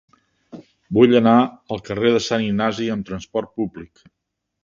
Vull 0.97 1.13
anar 1.19 1.33
al 1.75 1.83
carrer 1.89 2.13
de 2.15 2.23
Sant 2.29 2.45
Ignasi 2.47 2.89
amb 2.95 3.07
trasport 3.11 3.53
públic. 3.61 4.05